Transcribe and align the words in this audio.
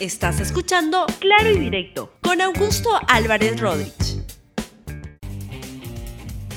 Estás 0.00 0.38
escuchando 0.38 1.06
Claro 1.18 1.50
y 1.50 1.58
Directo 1.58 2.12
con 2.22 2.40
Augusto 2.40 2.88
Álvarez 3.08 3.60
Rodríguez. 3.60 4.24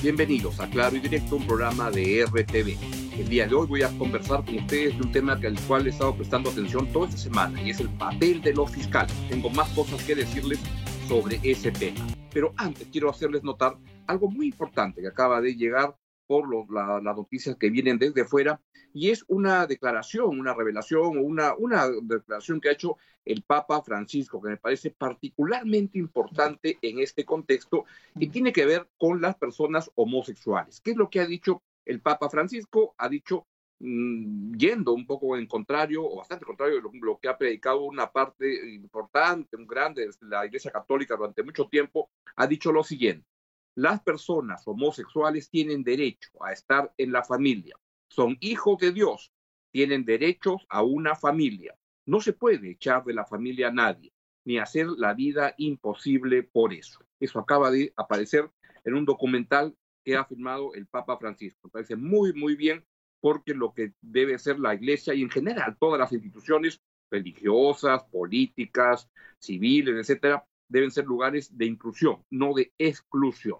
Bienvenidos 0.00 0.60
a 0.60 0.70
Claro 0.70 0.94
y 0.94 1.00
Directo, 1.00 1.34
un 1.36 1.46
programa 1.48 1.90
de 1.90 2.24
RTV. 2.24 3.18
El 3.18 3.28
día 3.28 3.48
de 3.48 3.54
hoy 3.56 3.66
voy 3.66 3.82
a 3.82 3.88
conversar 3.98 4.44
con 4.44 4.58
ustedes 4.58 4.96
de 4.96 5.02
un 5.02 5.10
tema 5.10 5.32
al 5.32 5.60
cual 5.66 5.88
he 5.88 5.90
estado 5.90 6.14
prestando 6.14 6.50
atención 6.50 6.86
toda 6.92 7.08
esta 7.08 7.18
semana 7.18 7.60
y 7.60 7.70
es 7.70 7.80
el 7.80 7.88
papel 7.88 8.40
de 8.42 8.54
los 8.54 8.70
fiscales. 8.70 9.12
Tengo 9.28 9.50
más 9.50 9.68
cosas 9.70 10.00
que 10.04 10.14
decirles 10.14 10.60
sobre 11.08 11.40
ese 11.42 11.72
tema. 11.72 12.06
Pero 12.32 12.54
antes 12.56 12.86
quiero 12.92 13.10
hacerles 13.10 13.42
notar 13.42 13.76
algo 14.06 14.30
muy 14.30 14.46
importante 14.46 15.00
que 15.00 15.08
acaba 15.08 15.40
de 15.40 15.56
llegar 15.56 15.96
por 16.26 16.48
las 16.72 17.02
noticias 17.02 17.56
que 17.56 17.70
vienen 17.70 17.98
desde 17.98 18.24
fuera, 18.24 18.60
y 18.94 19.10
es 19.10 19.24
una 19.28 19.66
declaración, 19.66 20.38
una 20.38 20.54
revelación 20.54 21.18
o 21.18 21.22
una, 21.22 21.54
una 21.54 21.88
declaración 21.88 22.60
que 22.60 22.68
ha 22.68 22.72
hecho 22.72 22.96
el 23.24 23.42
Papa 23.42 23.82
Francisco, 23.82 24.40
que 24.42 24.50
me 24.50 24.56
parece 24.56 24.90
particularmente 24.90 25.98
importante 25.98 26.78
en 26.82 26.98
este 26.98 27.24
contexto 27.24 27.84
y 28.16 28.28
tiene 28.28 28.52
que 28.52 28.66
ver 28.66 28.88
con 28.98 29.20
las 29.20 29.36
personas 29.36 29.90
homosexuales. 29.94 30.80
¿Qué 30.80 30.92
es 30.92 30.96
lo 30.96 31.08
que 31.08 31.20
ha 31.20 31.26
dicho 31.26 31.62
el 31.84 32.00
Papa 32.00 32.28
Francisco? 32.28 32.94
Ha 32.98 33.08
dicho, 33.08 33.46
mm, 33.78 34.56
yendo 34.56 34.92
un 34.92 35.06
poco 35.06 35.36
en 35.36 35.46
contrario, 35.46 36.04
o 36.04 36.16
bastante 36.16 36.44
contrario 36.44 36.76
de 36.76 36.82
lo, 36.82 37.18
que 37.18 37.28
ha 37.28 37.38
predicado 37.38 37.82
una 37.82 38.10
parte 38.10 38.74
importante, 38.74 39.56
un 39.56 39.66
grande 39.66 40.06
de 40.06 40.12
la 40.26 40.44
Iglesia 40.46 40.70
Católica 40.70 41.16
durante 41.16 41.42
mucho 41.42 41.68
tiempo, 41.68 42.10
ha 42.36 42.46
dicho 42.46 42.72
lo 42.72 42.82
siguiente. 42.82 43.26
Las 43.74 44.02
personas 44.02 44.62
homosexuales 44.66 45.48
tienen 45.48 45.82
derecho 45.82 46.30
a 46.44 46.52
estar 46.52 46.92
en 46.98 47.12
la 47.12 47.24
familia. 47.24 47.76
Son 48.08 48.36
hijos 48.40 48.78
de 48.78 48.92
Dios. 48.92 49.32
Tienen 49.70 50.04
derechos 50.04 50.66
a 50.68 50.82
una 50.82 51.14
familia. 51.14 51.74
No 52.04 52.20
se 52.20 52.34
puede 52.34 52.72
echar 52.72 53.04
de 53.04 53.14
la 53.14 53.24
familia 53.24 53.68
a 53.68 53.72
nadie, 53.72 54.12
ni 54.44 54.58
hacer 54.58 54.88
la 54.98 55.14
vida 55.14 55.54
imposible 55.56 56.42
por 56.42 56.74
eso. 56.74 57.00
Eso 57.18 57.38
acaba 57.38 57.70
de 57.70 57.92
aparecer 57.96 58.50
en 58.84 58.94
un 58.94 59.06
documental 59.06 59.74
que 60.04 60.16
ha 60.16 60.24
firmado 60.24 60.74
el 60.74 60.86
Papa 60.86 61.16
Francisco. 61.16 61.60
Me 61.64 61.70
parece 61.70 61.96
muy, 61.96 62.34
muy 62.34 62.56
bien 62.56 62.84
porque 63.20 63.54
lo 63.54 63.72
que 63.72 63.94
debe 64.02 64.38
ser 64.38 64.58
la 64.58 64.74
Iglesia 64.74 65.14
y 65.14 65.22
en 65.22 65.30
general 65.30 65.76
todas 65.78 65.98
las 65.98 66.12
instituciones 66.12 66.82
religiosas, 67.10 68.04
políticas, 68.04 69.08
civiles, 69.38 69.94
etcétera, 69.96 70.44
deben 70.72 70.90
ser 70.90 71.04
lugares 71.04 71.56
de 71.56 71.66
inclusión, 71.66 72.24
no 72.30 72.54
de 72.54 72.72
exclusión. 72.78 73.58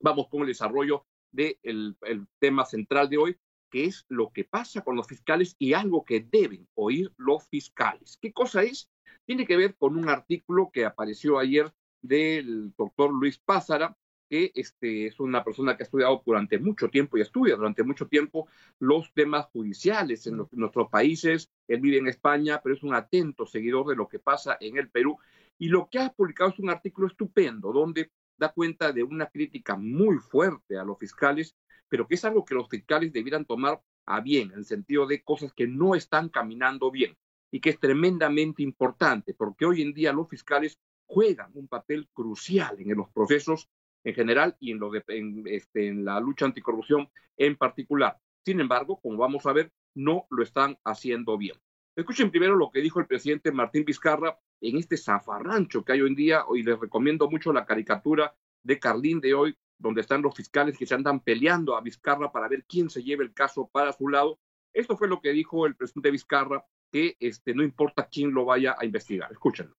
Vamos 0.00 0.28
con 0.28 0.42
el 0.42 0.46
desarrollo 0.46 1.04
del 1.32 1.96
el 2.02 2.26
tema 2.38 2.64
central 2.64 3.10
de 3.10 3.18
hoy, 3.18 3.36
que 3.70 3.84
es 3.84 4.06
lo 4.08 4.30
que 4.30 4.44
pasa 4.44 4.82
con 4.82 4.96
los 4.96 5.06
fiscales 5.06 5.56
y 5.58 5.74
algo 5.74 6.04
que 6.04 6.20
deben 6.20 6.68
oír 6.74 7.12
los 7.16 7.46
fiscales. 7.48 8.18
¿Qué 8.20 8.32
cosa 8.32 8.62
es? 8.62 8.88
Tiene 9.26 9.46
que 9.46 9.56
ver 9.56 9.76
con 9.76 9.96
un 9.96 10.08
artículo 10.08 10.70
que 10.72 10.84
apareció 10.84 11.38
ayer 11.38 11.72
del 12.00 12.72
doctor 12.76 13.12
Luis 13.12 13.38
Pázara, 13.38 13.96
que 14.28 14.52
este, 14.54 15.06
es 15.06 15.18
una 15.18 15.42
persona 15.42 15.76
que 15.76 15.82
ha 15.82 15.86
estudiado 15.86 16.22
durante 16.24 16.58
mucho 16.58 16.88
tiempo 16.88 17.18
y 17.18 17.22
estudia 17.22 17.56
durante 17.56 17.82
mucho 17.82 18.06
tiempo 18.06 18.46
los 18.78 19.12
temas 19.12 19.46
judiciales 19.46 20.26
en, 20.28 20.34
en 20.34 20.46
nuestros 20.52 20.88
países. 20.88 21.50
Él 21.66 21.80
vive 21.80 21.98
en 21.98 22.06
España, 22.06 22.60
pero 22.62 22.76
es 22.76 22.84
un 22.84 22.94
atento 22.94 23.46
seguidor 23.46 23.88
de 23.88 23.96
lo 23.96 24.08
que 24.08 24.20
pasa 24.20 24.56
en 24.60 24.78
el 24.78 24.88
Perú. 24.88 25.18
Y 25.60 25.68
lo 25.68 25.88
que 25.88 26.00
ha 26.00 26.12
publicado 26.12 26.50
es 26.50 26.58
un 26.58 26.70
artículo 26.70 27.06
estupendo, 27.06 27.72
donde 27.72 28.10
da 28.36 28.52
cuenta 28.52 28.92
de 28.92 29.04
una 29.04 29.26
crítica 29.26 29.76
muy 29.76 30.16
fuerte 30.18 30.76
a 30.76 30.84
los 30.84 30.98
fiscales 30.98 31.54
pero 31.90 32.06
que 32.06 32.14
es 32.14 32.24
algo 32.24 32.44
que 32.44 32.54
los 32.54 32.68
fiscales 32.68 33.12
debieran 33.12 33.44
tomar 33.44 33.82
a 34.06 34.20
bien, 34.20 34.52
en 34.52 34.60
el 34.60 34.64
sentido 34.64 35.06
de 35.06 35.22
cosas 35.22 35.52
que 35.52 35.66
no 35.66 35.94
están 35.94 36.30
caminando 36.30 36.90
bien 36.90 37.18
y 37.50 37.60
que 37.60 37.70
es 37.70 37.80
tremendamente 37.80 38.62
importante, 38.62 39.34
porque 39.34 39.66
hoy 39.66 39.82
en 39.82 39.92
día 39.92 40.12
los 40.12 40.28
fiscales 40.28 40.78
juegan 41.04 41.50
un 41.54 41.66
papel 41.66 42.08
crucial 42.12 42.76
en 42.78 42.96
los 42.96 43.10
procesos 43.10 43.68
en 44.04 44.14
general 44.14 44.56
y 44.60 44.70
en, 44.70 45.42
este, 45.46 45.92
la 45.92 46.20
lucha 46.20 46.46
anticorrupción 46.46 47.10
en 47.36 47.56
particular. 47.56 48.16
Sin 48.44 48.60
embargo, 48.60 49.00
como 49.00 49.18
vamos 49.18 49.44
a 49.46 49.52
ver, 49.52 49.72
no 49.94 50.26
lo 50.30 50.42
están 50.42 50.78
haciendo 50.84 51.36
bien. 51.36 51.56
Escuchen 52.00 52.30
primero 52.30 52.56
lo 52.56 52.70
que 52.70 52.80
dijo 52.80 52.98
el 52.98 53.06
presidente 53.06 53.52
Martín 53.52 53.84
Vizcarra 53.84 54.38
en 54.62 54.78
este 54.78 54.96
zafarrancho 54.96 55.84
que 55.84 55.92
hay 55.92 56.00
hoy 56.00 56.08
en 56.08 56.14
día. 56.14 56.46
Hoy 56.46 56.62
les 56.62 56.80
recomiendo 56.80 57.28
mucho 57.28 57.52
la 57.52 57.66
caricatura 57.66 58.34
de 58.62 58.78
Carlín 58.78 59.20
de 59.20 59.34
hoy, 59.34 59.54
donde 59.76 60.00
están 60.00 60.22
los 60.22 60.34
fiscales 60.34 60.78
que 60.78 60.86
se 60.86 60.94
andan 60.94 61.20
peleando 61.20 61.76
a 61.76 61.82
Vizcarra 61.82 62.32
para 62.32 62.48
ver 62.48 62.64
quién 62.66 62.88
se 62.88 63.02
lleve 63.02 63.24
el 63.24 63.34
caso 63.34 63.68
para 63.70 63.92
su 63.92 64.08
lado. 64.08 64.38
Esto 64.72 64.96
fue 64.96 65.08
lo 65.08 65.20
que 65.20 65.30
dijo 65.32 65.66
el 65.66 65.76
presidente 65.76 66.10
Vizcarra, 66.10 66.64
que 66.90 67.18
este, 67.20 67.54
no 67.54 67.62
importa 67.62 68.08
quién 68.10 68.32
lo 68.32 68.46
vaya 68.46 68.76
a 68.78 68.86
investigar. 68.86 69.30
Escúchenlo. 69.30 69.76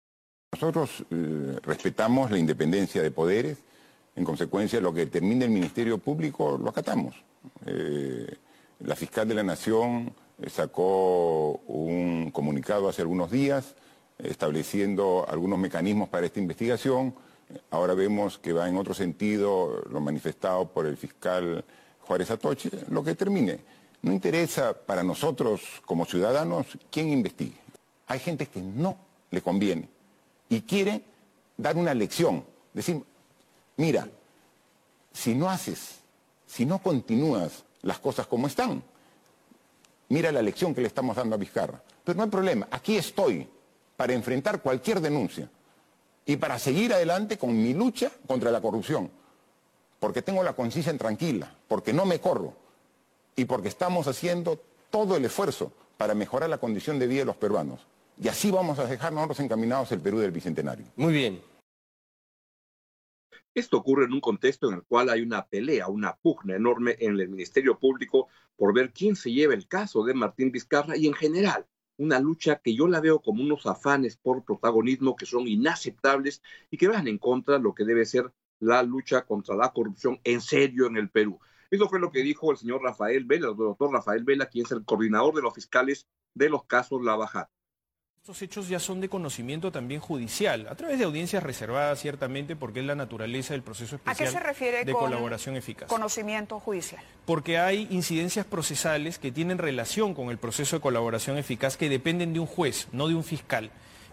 Nosotros 0.51 1.03
eh, 1.09 1.57
respetamos 1.63 2.29
la 2.29 2.37
independencia 2.37 3.01
de 3.01 3.09
poderes, 3.09 3.63
en 4.15 4.23
consecuencia 4.23 4.79
lo 4.79 4.93
que 4.93 5.05
determine 5.05 5.45
el 5.45 5.51
Ministerio 5.51 5.97
Público 5.97 6.55
lo 6.61 6.69
acatamos. 6.69 7.15
Eh, 7.65 8.37
la 8.81 8.95
fiscal 8.95 9.27
de 9.27 9.33
la 9.33 9.43
Nación 9.43 10.13
sacó 10.47 11.61
un 11.67 12.31
comunicado 12.31 12.89
hace 12.89 13.01
algunos 13.01 13.29
días 13.31 13.75
estableciendo 14.17 15.25
algunos 15.27 15.59
mecanismos 15.59 16.09
para 16.09 16.25
esta 16.25 16.39
investigación. 16.39 17.13
Ahora 17.69 17.93
vemos 17.93 18.37
que 18.37 18.53
va 18.53 18.69
en 18.69 18.77
otro 18.77 18.93
sentido 18.93 19.83
lo 19.89 19.99
manifestado 19.99 20.67
por 20.69 20.85
el 20.85 20.97
fiscal 20.97 21.63
Juárez 22.01 22.31
Atoche, 22.31 22.69
lo 22.89 23.03
que 23.03 23.15
termine. 23.15 23.59
No 24.01 24.11
interesa 24.11 24.73
para 24.73 25.03
nosotros 25.03 25.61
como 25.85 26.05
ciudadanos 26.05 26.65
quién 26.89 27.09
investigue. 27.09 27.57
Hay 28.07 28.19
gente 28.19 28.47
que 28.47 28.61
no 28.61 28.97
le 29.29 29.41
conviene 29.41 29.87
y 30.49 30.61
quiere 30.61 31.01
dar 31.57 31.77
una 31.77 31.93
lección, 31.93 32.43
decir, 32.73 33.01
mira, 33.77 34.07
si 35.13 35.35
no 35.35 35.49
haces, 35.49 35.99
si 36.45 36.65
no 36.65 36.79
continúas 36.79 37.63
las 37.81 37.99
cosas 37.99 38.27
como 38.27 38.47
están, 38.47 38.83
mira 40.11 40.31
la 40.31 40.41
lección 40.41 40.75
que 40.75 40.81
le 40.81 40.87
estamos 40.87 41.15
dando 41.15 41.35
a 41.35 41.37
Vizcarra. 41.37 41.81
Pero 42.03 42.17
no 42.17 42.23
hay 42.23 42.29
problema, 42.29 42.67
aquí 42.71 42.97
estoy 42.97 43.47
para 43.95 44.13
enfrentar 44.13 44.61
cualquier 44.61 44.99
denuncia 44.99 45.49
y 46.25 46.37
para 46.37 46.59
seguir 46.59 46.93
adelante 46.93 47.37
con 47.37 47.55
mi 47.55 47.73
lucha 47.73 48.11
contra 48.27 48.51
la 48.51 48.61
corrupción, 48.61 49.09
porque 49.99 50.21
tengo 50.21 50.43
la 50.43 50.53
conciencia 50.53 50.95
tranquila, 50.97 51.53
porque 51.67 51.93
no 51.93 52.05
me 52.05 52.19
corro 52.19 52.53
y 53.35 53.45
porque 53.45 53.69
estamos 53.69 54.07
haciendo 54.07 54.59
todo 54.89 55.15
el 55.15 55.25
esfuerzo 55.25 55.71
para 55.97 56.13
mejorar 56.13 56.49
la 56.49 56.57
condición 56.57 56.99
de 56.99 57.07
vida 57.07 57.19
de 57.19 57.25
los 57.25 57.37
peruanos. 57.37 57.79
Y 58.21 58.27
así 58.27 58.51
vamos 58.51 58.79
a 58.79 58.85
dejar 58.85 59.13
nosotros 59.13 59.39
encaminados 59.39 59.91
el 59.91 59.99
Perú 59.99 60.19
del 60.19 60.31
Bicentenario. 60.31 60.85
Muy 60.95 61.13
bien. 61.13 61.41
Esto 63.53 63.77
ocurre 63.77 64.05
en 64.05 64.13
un 64.13 64.21
contexto 64.21 64.69
en 64.69 64.75
el 64.75 64.83
cual 64.83 65.09
hay 65.09 65.21
una 65.21 65.45
pelea, 65.45 65.89
una 65.89 66.15
pugna 66.15 66.55
enorme 66.55 66.95
en 66.99 67.19
el 67.19 67.27
Ministerio 67.27 67.77
Público 67.77 68.29
por 68.55 68.73
ver 68.73 68.93
quién 68.93 69.17
se 69.17 69.31
lleva 69.31 69.53
el 69.53 69.67
caso 69.67 70.05
de 70.05 70.13
Martín 70.13 70.53
Vizcarra 70.53 70.95
y 70.95 71.05
en 71.07 71.13
general 71.13 71.67
una 71.97 72.19
lucha 72.21 72.61
que 72.63 72.73
yo 72.73 72.87
la 72.87 73.01
veo 73.01 73.21
como 73.21 73.43
unos 73.43 73.65
afanes 73.65 74.15
por 74.15 74.45
protagonismo 74.45 75.17
que 75.17 75.25
son 75.25 75.49
inaceptables 75.49 76.41
y 76.69 76.77
que 76.77 76.87
van 76.87 77.09
en 77.09 77.17
contra 77.17 77.57
de 77.57 77.63
lo 77.63 77.75
que 77.75 77.83
debe 77.83 78.05
ser 78.05 78.31
la 78.59 78.83
lucha 78.83 79.25
contra 79.25 79.55
la 79.55 79.73
corrupción 79.73 80.21
en 80.23 80.39
serio 80.39 80.87
en 80.87 80.95
el 80.95 81.09
Perú. 81.09 81.39
Eso 81.69 81.89
fue 81.89 81.99
lo 81.99 82.09
que 82.09 82.23
dijo 82.23 82.51
el 82.51 82.57
señor 82.57 82.81
Rafael 82.81 83.25
Vela, 83.25 83.49
el 83.49 83.57
doctor 83.57 83.91
Rafael 83.91 84.23
Vela, 84.23 84.45
quien 84.45 84.65
es 84.65 84.71
el 84.71 84.85
coordinador 84.85 85.35
de 85.35 85.41
los 85.41 85.53
fiscales 85.53 86.07
de 86.33 86.49
los 86.49 86.63
casos 86.65 87.03
La 87.03 87.17
Bajada. 87.17 87.51
Estos 88.21 88.43
hechos 88.43 88.69
ya 88.69 88.77
son 88.77 89.01
de 89.01 89.09
conocimiento 89.09 89.71
también 89.71 89.99
judicial, 89.99 90.67
a 90.69 90.75
través 90.75 90.99
de 90.99 91.05
audiencias 91.05 91.41
reservadas 91.41 91.99
ciertamente, 91.99 92.55
porque 92.55 92.81
es 92.81 92.85
la 92.85 92.93
naturaleza 92.93 93.55
del 93.55 93.63
proceso 93.63 93.95
especial 93.95 94.31
de 94.85 94.93
colaboración 94.93 95.55
eficaz. 95.55 95.89
Conocimiento 95.89 96.59
judicial. 96.59 97.01
Porque 97.25 97.57
hay 97.57 97.87
incidencias 97.89 98.45
procesales 98.45 99.17
que 99.17 99.31
tienen 99.31 99.57
relación 99.57 100.13
con 100.13 100.29
el 100.29 100.37
proceso 100.37 100.75
de 100.75 100.83
colaboración 100.83 101.39
eficaz 101.39 101.77
que 101.77 101.89
dependen 101.89 102.31
de 102.31 102.39
un 102.39 102.45
juez, 102.45 102.89
no 102.91 103.07
de 103.07 103.15
un 103.15 103.23
fiscal. 103.23 103.71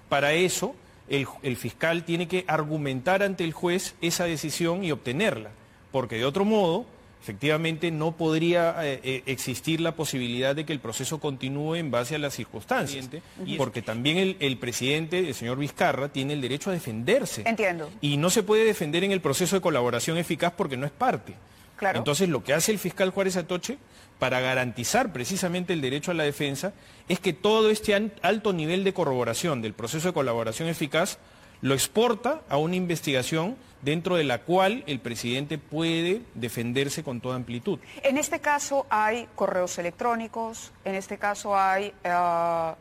Para 0.08 0.32
eso, 0.32 0.74
el, 1.10 1.26
el 1.42 1.58
fiscal 1.58 2.04
tiene 2.04 2.28
que 2.28 2.46
argumentar 2.48 3.22
ante 3.22 3.44
el 3.44 3.52
juez 3.52 3.94
esa 4.00 4.24
decisión 4.24 4.84
y 4.84 4.90
obtenerla, 4.90 5.50
porque 5.92 6.16
de 6.16 6.24
otro 6.24 6.46
modo 6.46 6.86
efectivamente 7.20 7.90
no 7.90 8.12
podría 8.12 8.74
eh, 8.84 9.00
eh, 9.02 9.22
existir 9.26 9.80
la 9.80 9.92
posibilidad 9.92 10.54
de 10.54 10.64
que 10.64 10.72
el 10.72 10.80
proceso 10.80 11.18
continúe 11.18 11.76
en 11.76 11.90
base 11.90 12.14
a 12.14 12.18
las 12.18 12.34
circunstancias. 12.34 13.08
Porque 13.56 13.82
también 13.82 14.36
el, 14.38 14.58
presidente, 14.58 15.18
el 15.18 15.34
señor 15.34 15.58
Vizcarra, 15.58 16.08
tiene 16.08 16.34
el 16.34 16.40
derecho 16.40 16.70
a 16.70 16.72
defenderse. 16.72 17.42
Entiendo. 17.44 17.90
Y 18.00 18.16
no 18.16 18.30
se 18.30 18.42
puede 18.42 18.64
defender 18.64 19.04
en 19.04 19.12
el 19.12 19.20
proceso 19.20 19.56
de 19.56 19.62
colaboración 19.62 20.16
eficaz 20.18 20.52
porque 20.56 20.76
no 20.76 20.86
es 20.86 20.92
parte. 20.92 21.34
Claro. 21.76 21.98
Entonces, 21.98 22.28
lo 22.28 22.42
que 22.42 22.54
hace 22.54 22.72
el 22.72 22.78
fiscal 22.78 23.10
Juárez 23.10 23.36
Atoche 23.36 23.78
para 24.18 24.40
garantizar 24.40 25.12
precisamente 25.12 25.72
el 25.72 25.80
derecho 25.80 26.10
a 26.10 26.14
la 26.14 26.24
defensa 26.24 26.72
es 27.08 27.20
que 27.20 27.32
todo 27.32 27.70
este 27.70 27.94
alto 28.22 28.52
nivel 28.52 28.82
de 28.82 28.92
corroboración 28.92 29.62
del 29.62 29.74
proceso 29.74 30.08
de 30.08 30.14
colaboración 30.14 30.68
eficaz 30.68 31.18
lo 31.60 31.74
exporta 31.74 32.42
a 32.48 32.56
una 32.56 32.76
investigación 32.76 33.56
dentro 33.82 34.16
de 34.16 34.24
la 34.24 34.38
cual 34.42 34.82
el 34.86 35.00
presidente 35.00 35.58
puede 35.58 36.22
defenderse 36.34 37.02
con 37.02 37.20
toda 37.20 37.36
amplitud. 37.36 37.78
En 38.02 38.18
este 38.18 38.40
caso 38.40 38.86
hay 38.90 39.28
correos 39.34 39.78
electrónicos, 39.78 40.72
en 40.84 40.94
este 40.94 41.18
caso 41.18 41.56
hay... 41.56 41.92
Eh, 42.04 42.72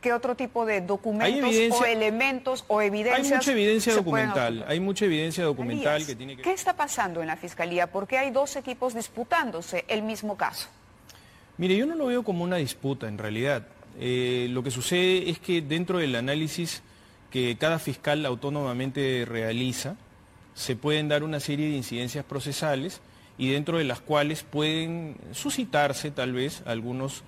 ¿Qué 0.00 0.12
otro 0.12 0.34
tipo 0.34 0.66
de 0.66 0.82
documentos 0.82 1.80
o 1.80 1.84
elementos 1.86 2.66
o 2.68 2.82
evidencias? 2.82 3.24
Hay 3.24 3.36
mucha 3.38 3.52
evidencia 3.52 3.94
documental, 3.94 4.62
hay 4.68 4.78
mucha 4.78 5.06
evidencia 5.06 5.44
documental 5.44 6.04
que 6.04 6.14
tiene 6.14 6.36
que... 6.36 6.42
¿Qué 6.42 6.52
está 6.52 6.76
pasando 6.76 7.22
en 7.22 7.26
la 7.26 7.38
Fiscalía? 7.38 7.86
¿Por 7.86 8.06
qué 8.06 8.18
hay 8.18 8.30
dos 8.30 8.54
equipos 8.56 8.92
disputándose 8.92 9.86
el 9.88 10.02
mismo 10.02 10.36
caso? 10.36 10.68
Mire, 11.56 11.74
yo 11.74 11.86
no 11.86 11.94
lo 11.94 12.04
veo 12.04 12.22
como 12.22 12.44
una 12.44 12.56
disputa 12.56 13.08
en 13.08 13.16
realidad. 13.16 13.66
Eh, 13.98 14.48
lo 14.50 14.62
que 14.62 14.70
sucede 14.70 15.30
es 15.30 15.38
que 15.38 15.62
dentro 15.62 15.96
del 15.96 16.14
análisis 16.16 16.82
que 17.34 17.56
cada 17.56 17.80
fiscal 17.80 18.24
autónomamente 18.26 19.24
realiza, 19.26 19.96
se 20.54 20.76
pueden 20.76 21.08
dar 21.08 21.24
una 21.24 21.40
serie 21.40 21.68
de 21.68 21.74
incidencias 21.74 22.24
procesales 22.24 23.00
y 23.38 23.50
dentro 23.50 23.78
de 23.78 23.82
las 23.82 23.98
cuales 23.98 24.44
pueden 24.44 25.16
suscitarse 25.32 26.12
tal 26.12 26.32
vez 26.32 26.62
algunos, 26.64 27.24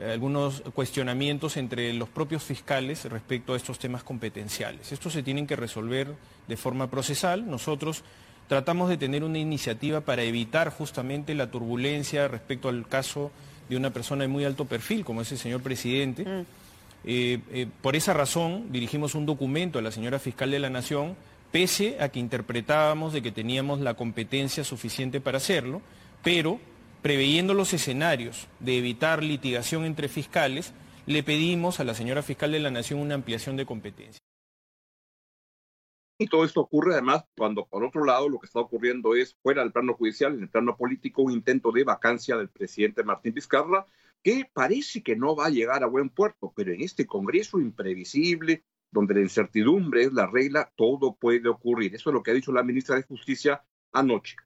algunos 0.00 0.60
cuestionamientos 0.76 1.56
entre 1.56 1.92
los 1.92 2.08
propios 2.08 2.44
fiscales 2.44 3.04
respecto 3.06 3.52
a 3.52 3.56
estos 3.56 3.80
temas 3.80 4.04
competenciales. 4.04 4.92
Estos 4.92 5.12
se 5.12 5.24
tienen 5.24 5.48
que 5.48 5.56
resolver 5.56 6.14
de 6.46 6.56
forma 6.56 6.88
procesal. 6.88 7.50
Nosotros 7.50 8.04
tratamos 8.46 8.88
de 8.88 8.96
tener 8.96 9.24
una 9.24 9.38
iniciativa 9.38 10.02
para 10.02 10.22
evitar 10.22 10.70
justamente 10.70 11.34
la 11.34 11.50
turbulencia 11.50 12.28
respecto 12.28 12.68
al 12.68 12.86
caso 12.86 13.32
de 13.68 13.76
una 13.76 13.90
persona 13.90 14.22
de 14.22 14.28
muy 14.28 14.44
alto 14.44 14.66
perfil, 14.66 15.04
como 15.04 15.22
es 15.22 15.32
el 15.32 15.38
señor 15.38 15.62
presidente. 15.62 16.24
Mm. 16.24 16.67
Eh, 17.04 17.40
eh, 17.50 17.66
por 17.80 17.96
esa 17.96 18.12
razón 18.12 18.72
dirigimos 18.72 19.14
un 19.14 19.26
documento 19.26 19.78
a 19.78 19.82
la 19.82 19.92
señora 19.92 20.18
fiscal 20.18 20.50
de 20.50 20.58
la 20.58 20.70
Nación 20.70 21.16
pese 21.52 21.96
a 22.00 22.10
que 22.10 22.20
interpretábamos 22.20 23.12
de 23.12 23.22
que 23.22 23.32
teníamos 23.32 23.80
la 23.80 23.94
competencia 23.94 24.64
suficiente 24.64 25.20
para 25.20 25.38
hacerlo, 25.38 25.80
pero 26.22 26.60
preveyendo 27.02 27.54
los 27.54 27.72
escenarios 27.72 28.48
de 28.60 28.78
evitar 28.78 29.22
litigación 29.22 29.84
entre 29.84 30.08
fiscales, 30.08 30.74
le 31.06 31.22
pedimos 31.22 31.80
a 31.80 31.84
la 31.84 31.94
señora 31.94 32.22
fiscal 32.22 32.52
de 32.52 32.60
la 32.60 32.70
Nación 32.70 33.00
una 33.00 33.14
ampliación 33.14 33.56
de 33.56 33.64
competencia. 33.64 34.20
Y 36.20 36.26
todo 36.26 36.44
esto 36.44 36.60
ocurre 36.60 36.94
además 36.94 37.24
cuando, 37.36 37.64
por 37.64 37.84
otro 37.84 38.04
lado, 38.04 38.28
lo 38.28 38.40
que 38.40 38.46
está 38.46 38.58
ocurriendo 38.58 39.14
es, 39.14 39.36
fuera 39.40 39.62
del 39.62 39.70
plano 39.70 39.94
judicial, 39.94 40.34
en 40.34 40.42
el 40.42 40.48
plano 40.48 40.76
político, 40.76 41.22
un 41.22 41.30
intento 41.30 41.70
de 41.70 41.84
vacancia 41.84 42.36
del 42.36 42.48
presidente 42.48 43.04
Martín 43.04 43.34
Vizcarra, 43.34 43.86
que 44.22 44.48
parece 44.52 45.02
que 45.02 45.16
no 45.16 45.36
va 45.36 45.46
a 45.46 45.50
llegar 45.50 45.82
a 45.82 45.86
buen 45.88 46.10
puerto, 46.10 46.52
pero 46.54 46.72
en 46.72 46.82
este 46.82 47.06
Congreso 47.06 47.58
imprevisible, 47.58 48.64
donde 48.90 49.14
la 49.14 49.20
incertidumbre 49.20 50.04
es 50.04 50.12
la 50.12 50.26
regla, 50.26 50.72
todo 50.76 51.16
puede 51.16 51.48
ocurrir. 51.48 51.94
Eso 51.94 52.10
es 52.10 52.14
lo 52.14 52.22
que 52.22 52.30
ha 52.30 52.34
dicho 52.34 52.52
la 52.52 52.62
ministra 52.62 52.96
de 52.96 53.02
Justicia 53.02 53.62
anoche. 53.92 54.36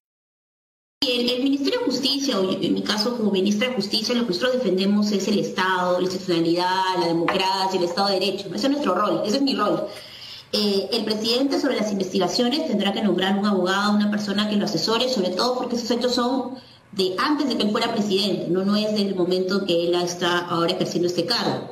El, 1.01 1.29
el, 1.29 1.43
Ministerio 1.43 1.81
de 1.81 1.87
Justicia, 1.87 2.37
en 2.39 2.75
mi 2.75 2.83
caso 2.83 3.17
como 3.17 3.33
ministra 3.33 3.69
de 3.69 3.75
Justicia, 3.75 4.15
lo 4.15 4.23
que 4.23 4.29
nosotros 4.29 4.55
defendemos 4.55 5.11
es 5.11 5.27
el 5.27 5.41
Estado, 5.41 5.99
la 5.99 6.05
institucionalidad, 6.05 6.99
la 7.01 7.09
democracia, 7.09 7.79
el 7.79 7.85
Estado 7.85 8.09
de 8.09 8.21
Derecho. 8.21 8.49
Ese 8.55 8.67
es 8.67 8.71
nuestro 8.71 8.95
rol, 8.95 9.23
ese 9.27 9.37
es 9.37 9.43
mi 9.43 9.57
rol. 9.57 9.89
Eh, 10.53 10.91
el 10.93 11.05
presidente 11.05 11.59
sobre 11.59 11.77
las 11.77 11.91
investigaciones 11.91 12.69
tendrá 12.69 12.93
que 12.93 13.03
nombrar 13.03 13.39
un 13.39 13.47
abogado, 13.47 13.97
una 13.97 14.11
persona 14.11 14.49
que 14.49 14.57
lo 14.57 14.67
asesore, 14.67 15.09
sobre 15.09 15.31
todo 15.31 15.57
porque 15.57 15.77
esos 15.77 15.91
hechos 15.91 16.15
son 16.15 16.57
de 16.93 17.15
antes 17.19 17.49
de 17.49 17.56
que 17.56 17.65
él 17.65 17.71
fuera 17.71 17.93
presidente, 17.93 18.47
no, 18.49 18.65
no 18.65 18.77
es 18.77 18.94
del 18.94 19.15
momento 19.15 19.65
que 19.65 19.89
él 19.89 19.94
está 19.94 20.39
ahora 20.47 20.73
ejerciendo 20.73 21.09
este 21.09 21.27
cargo. 21.27 21.71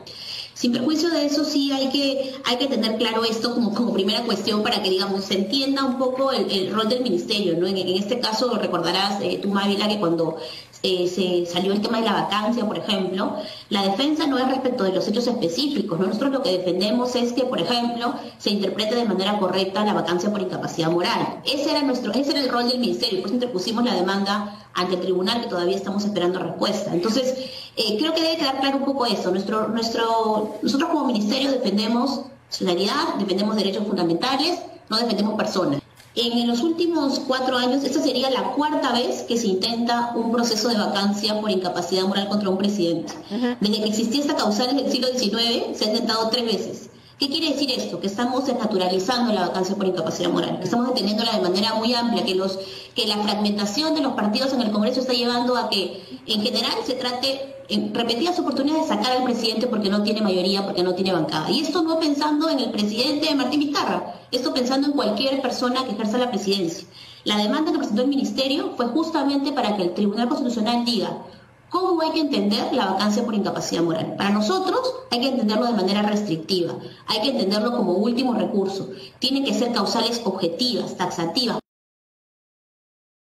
Sin 0.54 0.72
perjuicio 0.72 1.08
de 1.08 1.24
eso, 1.24 1.44
sí 1.44 1.72
hay 1.72 1.88
que, 1.88 2.34
hay 2.44 2.58
que 2.58 2.66
tener 2.66 2.98
claro 2.98 3.24
esto 3.24 3.54
como, 3.54 3.74
como 3.74 3.94
primera 3.94 4.24
cuestión 4.24 4.62
para 4.62 4.82
que, 4.82 4.90
digamos, 4.90 5.24
se 5.24 5.34
entienda 5.34 5.84
un 5.84 5.96
poco 5.98 6.32
el, 6.32 6.70
rol 6.70 6.86
del 6.86 7.02
ministerio, 7.02 7.56
¿no? 7.56 7.66
En, 7.66 7.78
este 7.78 8.20
caso, 8.20 8.58
recordarás, 8.58 9.22
eh, 9.22 9.38
tú, 9.40 9.48
Mávila, 9.48 9.88
que 9.88 9.98
cuando 9.98 10.36
eh, 10.82 11.08
se 11.08 11.52
salió 11.52 11.72
el 11.72 11.82
tema 11.82 11.98
de 11.98 12.06
la 12.06 12.12
vacancia, 12.12 12.66
por 12.66 12.78
ejemplo, 12.78 13.36
la 13.68 13.82
defensa 13.82 14.26
no 14.26 14.38
es 14.38 14.48
respecto 14.48 14.84
de 14.84 14.92
los 14.92 15.06
hechos 15.06 15.26
específicos. 15.26 16.00
Nosotros 16.00 16.30
lo 16.32 16.42
que 16.42 16.56
defendemos 16.56 17.14
es 17.16 17.32
que, 17.32 17.44
por 17.44 17.60
ejemplo, 17.60 18.14
se 18.38 18.50
interprete 18.50 18.94
de 18.94 19.04
manera 19.04 19.38
correcta 19.38 19.84
la 19.84 19.92
vacancia 19.92 20.30
por 20.30 20.40
incapacidad 20.40 20.90
moral. 20.90 21.42
Ese 21.44 21.70
era, 21.70 21.82
nuestro, 21.82 22.12
ese 22.12 22.30
era 22.30 22.40
el 22.40 22.48
rol 22.48 22.68
del 22.68 22.78
Ministerio, 22.78 23.20
por 23.20 23.26
eso 23.26 23.34
interpusimos 23.34 23.84
la 23.84 23.94
demanda 23.94 24.66
ante 24.72 24.94
el 24.94 25.00
tribunal 25.00 25.42
que 25.42 25.48
todavía 25.48 25.76
estamos 25.76 26.04
esperando 26.04 26.38
respuesta. 26.38 26.94
Entonces, 26.94 27.34
eh, 27.76 27.96
creo 27.98 28.14
que 28.14 28.22
debe 28.22 28.38
quedar 28.38 28.58
claro 28.60 28.78
un 28.78 28.84
poco 28.84 29.04
eso. 29.04 29.30
Nuestro, 29.30 29.68
nuestro, 29.68 30.56
nosotros 30.62 30.88
como 30.90 31.04
Ministerio 31.04 31.52
defendemos 31.52 32.22
ciudadanía, 32.48 32.94
defendemos 33.18 33.54
derechos 33.56 33.86
fundamentales, 33.86 34.60
no 34.88 34.96
defendemos 34.96 35.34
personas. 35.34 35.79
En 36.16 36.48
los 36.48 36.60
últimos 36.62 37.20
cuatro 37.20 37.56
años, 37.56 37.84
esta 37.84 38.02
sería 38.02 38.30
la 38.30 38.52
cuarta 38.52 38.92
vez 38.92 39.22
que 39.22 39.38
se 39.38 39.46
intenta 39.46 40.12
un 40.16 40.32
proceso 40.32 40.68
de 40.68 40.76
vacancia 40.76 41.40
por 41.40 41.50
incapacidad 41.50 42.02
moral 42.02 42.28
contra 42.28 42.48
un 42.48 42.58
presidente. 42.58 43.12
Desde 43.60 43.82
que 43.82 43.88
existía 43.88 44.20
esta 44.20 44.34
causal 44.34 44.70
en 44.70 44.80
el 44.80 44.90
siglo 44.90 45.06
XIX, 45.06 45.78
se 45.78 45.84
ha 45.84 45.88
intentado 45.92 46.28
tres 46.28 46.44
veces. 46.46 46.90
¿Qué 47.20 47.28
quiere 47.28 47.50
decir 47.50 47.70
esto? 47.70 48.00
Que 48.00 48.06
estamos 48.06 48.46
desnaturalizando 48.46 49.32
la 49.32 49.48
vacancia 49.48 49.76
por 49.76 49.86
incapacidad 49.86 50.30
moral, 50.30 50.58
que 50.58 50.64
estamos 50.64 50.88
deteniéndola 50.88 51.32
de 51.32 51.42
manera 51.42 51.74
muy 51.74 51.94
amplia, 51.94 52.24
que, 52.24 52.34
los, 52.34 52.58
que 52.94 53.06
la 53.06 53.18
fragmentación 53.18 53.94
de 53.94 54.00
los 54.00 54.14
partidos 54.14 54.52
en 54.54 54.62
el 54.62 54.72
Congreso 54.72 55.00
está 55.00 55.12
llevando 55.12 55.56
a 55.56 55.68
que 55.68 56.02
en 56.26 56.42
general 56.42 56.72
se 56.86 56.94
trate 56.94 57.59
en 57.70 57.94
repetidas 57.94 58.38
oportunidades 58.38 58.88
de 58.88 58.94
sacar 58.96 59.12
al 59.16 59.24
presidente 59.24 59.66
porque 59.66 59.88
no 59.88 60.02
tiene 60.02 60.20
mayoría, 60.20 60.64
porque 60.64 60.82
no 60.82 60.94
tiene 60.94 61.12
bancada. 61.12 61.50
Y 61.50 61.60
esto 61.60 61.82
no 61.82 61.98
pensando 61.98 62.48
en 62.48 62.58
el 62.60 62.70
presidente 62.70 63.34
Martín 63.34 63.60
Vizcarra, 63.60 64.14
esto 64.30 64.52
pensando 64.52 64.88
en 64.88 64.92
cualquier 64.94 65.40
persona 65.40 65.84
que 65.84 65.92
ejerza 65.92 66.18
la 66.18 66.30
presidencia. 66.30 66.86
La 67.24 67.36
demanda 67.36 67.72
que 67.72 67.78
presentó 67.78 68.02
el 68.02 68.08
ministerio 68.08 68.72
fue 68.76 68.86
justamente 68.86 69.52
para 69.52 69.76
que 69.76 69.82
el 69.82 69.94
Tribunal 69.94 70.28
Constitucional 70.28 70.84
diga 70.84 71.24
¿Cómo 71.70 72.02
hay 72.02 72.10
que 72.10 72.20
entender 72.20 72.72
la 72.72 72.86
vacancia 72.86 73.24
por 73.24 73.32
incapacidad 73.32 73.84
moral? 73.84 74.16
Para 74.16 74.30
nosotros 74.30 74.80
hay 75.12 75.20
que 75.20 75.28
entenderlo 75.28 75.66
de 75.66 75.72
manera 75.72 76.02
restrictiva, 76.02 76.76
hay 77.06 77.22
que 77.22 77.30
entenderlo 77.30 77.70
como 77.70 77.92
último 77.92 78.34
recurso. 78.34 78.90
Tienen 79.20 79.44
que 79.44 79.54
ser 79.54 79.72
causales 79.72 80.20
objetivas, 80.24 80.96
taxativas. 80.96 81.60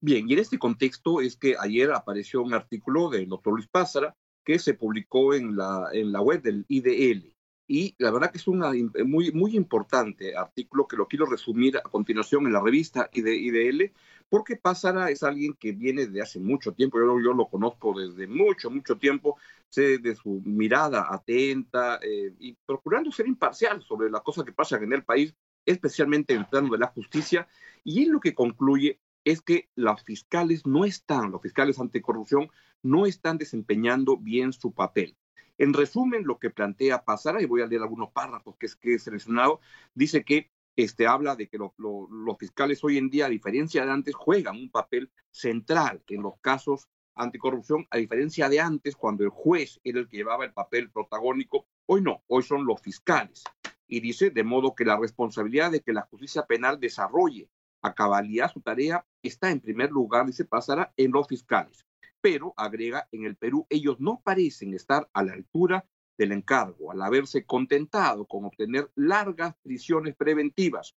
Bien, 0.03 0.29
y 0.29 0.35
en 0.35 0.39
este 0.39 0.59
contexto 0.59 1.23
es 1.23 1.37
que 1.37 1.57
ayer 1.59 1.91
apareció 1.93 2.43
un 2.43 2.53
artículo 2.53 3.09
del 3.09 3.27
doctor 3.27 3.55
Luis 3.55 3.69
Pázara 3.69 4.15
que 4.47 4.61
se 4.61 4.75
publicó 4.75 5.35
en 5.35 5.57
la, 5.57 5.89
en 5.93 6.13
la 6.13 6.21
web 6.23 6.41
del 6.41 6.65
IDL. 6.69 7.35
Y 7.69 7.97
la 7.99 8.13
verdad 8.13 8.31
que 8.31 8.39
es 8.39 8.47
un 8.47 8.61
muy, 9.05 9.33
muy 9.33 9.57
importante 9.57 10.37
artículo 10.37 10.87
que 10.87 10.97
lo 10.97 11.09
quiero 11.09 11.27
resumir 11.27 11.77
a 11.77 11.83
continuación 11.83 12.47
en 12.47 12.53
la 12.53 12.61
revista 12.61 13.11
IDL, 13.13 13.93
porque 14.29 14.55
Pásara 14.55 15.11
es 15.11 15.25
alguien 15.25 15.55
que 15.55 15.73
viene 15.73 16.07
de 16.07 16.23
hace 16.23 16.39
mucho 16.39 16.73
tiempo, 16.75 16.99
yo, 17.01 17.21
yo 17.21 17.35
lo 17.35 17.49
conozco 17.49 17.93
desde 17.99 18.29
mucho, 18.29 18.71
mucho 18.71 18.97
tiempo, 18.97 19.37
sé 19.69 19.99
de 19.99 20.15
su 20.15 20.41
mirada 20.45 21.09
atenta 21.11 21.99
eh, 22.01 22.33
y 22.39 22.57
procurando 22.65 23.11
ser 23.11 23.27
imparcial 23.27 23.83
sobre 23.83 24.11
las 24.11 24.23
cosas 24.23 24.45
que 24.45 24.53
pasan 24.53 24.85
en 24.85 24.93
el 24.93 25.03
país, 25.03 25.35
especialmente 25.65 26.35
en 26.35 26.41
el 26.41 26.47
plano 26.47 26.71
de 26.71 26.79
la 26.79 26.87
justicia, 26.87 27.49
y 27.83 28.05
él 28.05 28.11
lo 28.11 28.21
que 28.21 28.33
concluye 28.33 29.01
es 29.27 29.43
que 29.43 29.69
los 29.75 30.05
fiscales 30.05 30.67
no 30.67 30.85
están, 30.85 31.33
los 31.33 31.43
fiscales 31.43 31.81
anticorrupción 31.81 32.49
no 32.85 33.07
están 33.07 33.39
desempeñando 33.39 34.17
bien 34.17 34.53
su 34.53 34.73
papel. 34.73 35.17
En 35.59 35.75
resumen, 35.75 36.25
lo 36.25 36.39
que 36.39 36.51
plantea 36.51 37.05
Pásara, 37.05 37.43
y 37.43 37.47
voy 37.47 37.61
a 37.61 37.67
leer 37.67 37.83
algunos 37.83 38.13
párrafos 38.13 38.57
que, 38.57 38.67
es, 38.67 38.77
que 38.77 38.95
he 38.95 38.99
seleccionado, 39.01 39.61
dice 39.95 40.25
que 40.25 40.53
este, 40.77 41.09
habla 41.09 41.35
de 41.35 41.49
que 41.49 41.59
los 41.59 42.39
fiscales 42.39 42.85
hoy 42.85 42.99
en 42.99 43.11
día, 43.11 43.27
a 43.27 43.29
diferencia 43.31 43.85
de 43.85 43.91
antes, 43.91 44.15
juegan 44.15 44.57
un 44.57 44.71
papel 44.71 45.11
central 45.33 46.05
en 46.07 46.23
los 46.23 46.39
casos 46.41 46.89
anticorrupción, 47.17 47.85
a 47.91 47.97
diferencia 47.97 48.49
de 48.49 48.61
antes, 48.61 48.95
cuando 48.95 49.25
el 49.25 49.31
juez 49.31 49.81
era 49.83 49.99
el 49.99 50.07
que 50.07 50.19
llevaba 50.19 50.45
el 50.45 50.53
papel 50.53 50.89
protagónico, 50.91 51.67
hoy 51.87 52.01
no, 52.01 52.23
hoy 52.29 52.45
son 52.45 52.65
los 52.65 52.81
fiscales. 52.81 53.43
Y 53.89 53.99
dice, 53.99 54.31
de 54.31 54.45
modo 54.45 54.77
que 54.77 54.85
la 54.85 54.97
responsabilidad 54.97 55.73
de 55.73 55.81
que 55.81 55.93
la 55.93 56.03
justicia 56.03 56.47
penal 56.47 56.79
desarrolle 56.79 57.49
a 57.87 57.95
cabalidad 57.95 58.53
su 58.53 58.61
tarea 58.61 59.07
está 59.23 59.51
en 59.51 59.61
primer 59.61 59.91
lugar, 59.91 60.27
dice 60.27 60.45
Pásara, 60.45 60.93
en 60.97 61.13
los 61.13 61.29
fiscales. 61.29 61.87
Pero, 62.21 62.53
agrega, 62.57 63.09
en 63.13 63.25
el 63.25 63.37
Perú 63.37 63.67
ellos 63.71 64.01
no 64.01 64.21
parecen 64.25 64.75
estar 64.75 65.09
a 65.13 65.23
la 65.23 65.35
altura 65.35 65.87
del 66.19 66.33
encargo, 66.33 66.91
al 66.91 67.03
haberse 67.03 67.45
contentado 67.45 68.27
con 68.27 68.45
obtener 68.45 68.91
largas 68.97 69.55
prisiones 69.63 70.17
preventivas, 70.17 70.97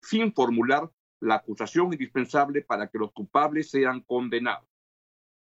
sin 0.00 0.32
formular 0.32 0.90
la 1.20 1.36
acusación 1.36 1.92
indispensable 1.92 2.62
para 2.62 2.88
que 2.88 2.98
los 2.98 3.12
culpables 3.12 3.70
sean 3.70 4.00
condenados. 4.00 4.68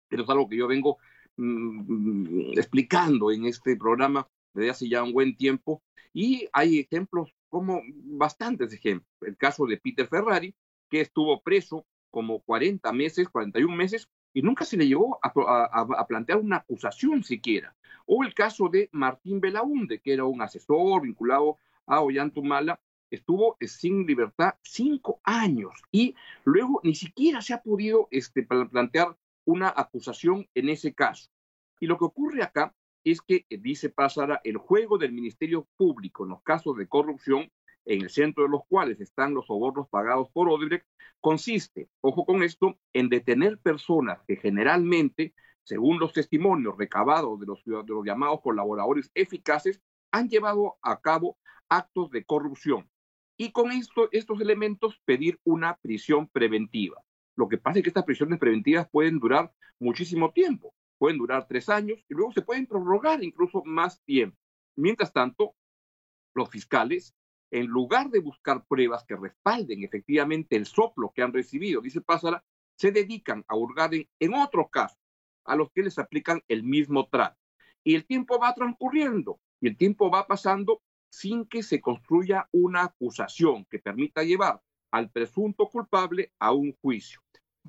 Eso 0.09 0.23
es 0.23 0.29
algo 0.29 0.49
que 0.49 0.57
yo 0.57 0.69
vengo 0.69 0.99
mm, 1.37 2.53
explicando 2.57 3.33
en 3.33 3.47
este 3.47 3.77
programa 3.77 4.29
desde 4.57 4.71
hace 4.71 4.89
ya 4.89 5.03
un 5.03 5.13
buen 5.13 5.37
tiempo 5.37 5.83
y 6.13 6.49
hay 6.53 6.81
ejemplos 6.81 7.35
como 7.49 7.83
bastantes 7.87 8.73
ejemplos. 8.73 9.11
El 9.21 9.37
caso 9.37 9.67
de 9.67 9.77
Peter 9.77 10.09
Ferrari, 10.09 10.55
que 10.91 11.03
estuvo 11.03 11.41
preso 11.43 11.87
como 12.11 12.41
40 12.41 12.91
meses, 12.93 13.29
41 13.29 13.75
meses, 13.77 14.09
y 14.33 14.43
nunca 14.43 14.65
se 14.65 14.77
le 14.77 14.87
llegó 14.87 15.19
a 15.23 16.07
plantear 16.07 16.39
una 16.39 16.57
acusación 16.57 17.23
siquiera. 17.23 17.75
O 18.07 18.23
el 18.23 18.35
caso 18.35 18.69
de 18.69 18.89
Martín 18.93 19.41
Belaunde, 19.41 20.01
que 20.01 20.13
era 20.13 20.25
un 20.25 20.41
asesor 20.41 21.03
vinculado 21.03 21.59
a 21.87 22.01
Ollantumala, 22.01 22.81
estuvo 23.11 23.57
sin 23.61 24.07
libertad 24.07 24.55
cinco 24.63 25.21
años 25.25 25.73
y 25.93 26.15
luego 26.45 26.81
ni 26.83 26.95
siquiera 26.95 27.41
se 27.41 27.55
ha 27.55 27.63
podido 27.63 28.09
este, 28.11 28.43
plantear 28.43 29.17
una 29.45 29.73
acusación 29.75 30.49
en 30.55 30.69
ese 30.69 30.93
caso. 30.95 31.31
Y 31.81 31.87
lo 31.87 31.99
que 31.99 32.05
ocurre 32.05 32.43
acá 32.43 32.75
es 33.13 33.21
que, 33.21 33.47
eh, 33.49 33.59
dice 33.59 33.89
Pásara, 33.91 34.41
el 34.45 34.57
juego 34.57 34.99
del 34.99 35.13
Ministerio 35.13 35.69
Público 35.77 36.25
en 36.25 36.31
los 36.31 36.43
casos 36.43 36.77
de 36.77 36.89
corrupción, 36.89 37.51
en 37.85 38.03
el 38.03 38.11
centro 38.11 38.45
de 38.45 38.51
los 38.51 38.63
cuales 38.69 39.01
están 39.01 39.33
los 39.33 39.47
sobornos 39.47 39.89
pagados 39.89 40.29
por 40.33 40.49
Odebrecht, 40.49 40.87
consiste, 41.21 41.89
ojo 42.01 42.27
con 42.27 42.43
esto, 42.43 42.79
en 42.93 43.09
detener 43.09 43.59
personas 43.59 44.19
que 44.27 44.37
generalmente, 44.37 45.35
según 45.63 46.01
los 46.01 46.13
testimonios 46.13 46.77
recabados 46.77 47.39
de 47.39 47.47
los, 47.47 47.63
de 47.65 47.95
los 47.95 48.05
llamados 48.05 48.41
colaboradores 48.41 49.11
eficaces, 49.15 49.81
han 50.11 50.29
llevado 50.29 50.77
a 50.83 51.01
cabo 51.01 51.39
actos 51.69 52.11
de 52.11 52.25
corrupción. 52.25 52.91
Y 53.37 53.53
con 53.53 53.71
esto, 53.71 54.09
estos 54.13 54.41
elementos 54.41 55.01
pedir 55.05 55.39
una 55.45 55.77
prisión 55.77 56.29
preventiva. 56.29 57.01
Lo 57.37 57.49
que 57.49 57.59
pasa 57.59 57.79
es 57.79 57.83
que 57.85 57.91
estas 57.91 58.05
prisiones 58.05 58.39
preventivas 58.39 58.89
pueden 58.91 59.19
durar 59.19 59.53
muchísimo 59.79 60.33
tiempo, 60.33 60.75
pueden 60.99 61.19
durar 61.19 61.47
tres 61.47 61.69
años 61.69 61.99
y 62.09 62.15
luego 62.15 62.33
se 62.33 62.43
pueden 62.43 62.67
prorrogar 62.67 63.23
incluso 63.23 63.63
más 63.65 64.03
tiempo. 64.05 64.39
Mientras 64.77 65.13
tanto, 65.13 65.55
los 66.35 66.51
fiscales, 66.51 67.15
en 67.51 67.67
lugar 67.67 68.11
de 68.11 68.21
buscar 68.21 68.65
pruebas 68.67 69.05
que 69.05 69.17
respalden 69.17 69.85
efectivamente 69.85 70.57
el 70.57 70.67
soplo 70.67 71.13
que 71.15 71.23
han 71.23 71.33
recibido, 71.33 71.81
dice 71.81 72.01
Pásara, 72.01 72.45
se 72.77 72.93
dedican 72.93 73.45
a 73.49 73.57
hurgar 73.57 73.95
en, 73.95 74.09
en 74.19 74.35
otros 74.35 74.67
casos 74.71 74.99
a 75.45 75.57
los 75.57 75.71
que 75.71 75.83
les 75.83 75.99
aplican 75.99 76.43
el 76.49 76.63
mismo 76.63 77.09
trato. 77.09 77.39
Y 77.85 77.95
el 77.95 78.05
tiempo 78.05 78.39
va 78.39 78.55
transcurriendo 78.55 79.41
y 79.61 79.69
el 79.69 79.77
tiempo 79.77 80.11
va 80.11 80.27
pasando 80.27 80.83
sin 81.09 81.47
que 81.47 81.63
se 81.63 81.81
construya 81.81 82.49
una 82.53 82.85
acusación 82.85 83.65
que 83.67 83.79
permita 83.79 84.23
llevar 84.23 84.61
al 84.91 85.11
presunto 85.11 85.69
culpable 85.69 86.33
a 86.39 86.53
un 86.53 86.73
juicio. 86.83 87.21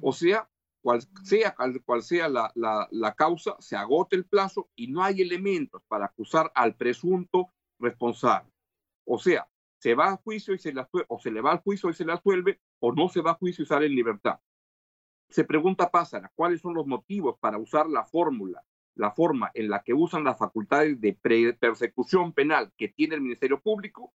O 0.01 0.11
sea, 0.11 0.49
cual 0.87 1.01
sea, 1.21 1.53
cual 1.83 2.01
sea 2.01 2.29
la, 2.29 2.49
la, 2.55 3.13
causa, 3.13 3.57
se 3.59 3.75
agote 3.75 4.15
el 4.15 4.23
plazo 4.23 4.69
y 4.73 4.87
no 4.87 5.03
hay 5.03 5.21
elementos 5.21 5.81
para 5.89 6.05
acusar 6.05 6.49
al 6.55 6.77
presunto 6.77 7.51
responsable. 7.77 8.49
O 9.03 9.19
sea, 9.19 9.49
se 9.79 9.95
va 9.95 10.13
a 10.13 10.15
juicio 10.15 10.53
y 10.53 10.59
se 10.59 10.71
le, 10.71 10.87
o 11.09 11.19
se 11.19 11.29
le 11.29 11.41
va 11.41 11.51
al 11.51 11.59
juicio 11.59 11.89
y 11.89 11.93
se 11.93 12.05
le 12.05 12.13
asuelve, 12.13 12.61
o 12.79 12.93
no 12.93 13.09
se 13.09 13.19
va 13.19 13.31
a 13.31 13.33
juicio 13.33 13.63
y 13.63 13.67
sale 13.67 13.87
en 13.87 13.95
libertad. 13.95 14.39
Se 15.27 15.43
pregunta 15.43 15.91
Pásara, 15.91 16.31
¿cuáles 16.33 16.61
son 16.61 16.73
los 16.73 16.87
motivos 16.87 17.37
para 17.37 17.57
usar 17.57 17.89
la 17.89 18.05
fórmula, 18.05 18.63
la 18.95 19.11
forma 19.11 19.51
en 19.55 19.69
la 19.69 19.83
que 19.83 19.93
usan 19.93 20.23
las 20.23 20.37
facultades 20.37 21.01
de 21.01 21.11
persecución 21.59 22.31
penal 22.31 22.71
que 22.77 22.87
tiene 22.87 23.15
el 23.15 23.21
Ministerio 23.21 23.59
Público? 23.59 24.13